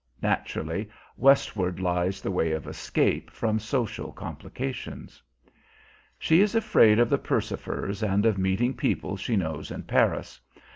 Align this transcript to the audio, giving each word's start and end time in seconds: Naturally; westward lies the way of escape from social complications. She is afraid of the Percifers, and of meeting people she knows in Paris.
Naturally; 0.23 0.89
westward 1.15 1.79
lies 1.79 2.21
the 2.21 2.31
way 2.31 2.53
of 2.53 2.65
escape 2.65 3.29
from 3.29 3.59
social 3.59 4.11
complications. 4.11 5.21
She 6.17 6.41
is 6.41 6.55
afraid 6.55 6.97
of 6.97 7.07
the 7.07 7.19
Percifers, 7.19 8.01
and 8.01 8.25
of 8.25 8.39
meeting 8.39 8.73
people 8.73 9.15
she 9.15 9.35
knows 9.35 9.69
in 9.69 9.83
Paris. 9.83 10.41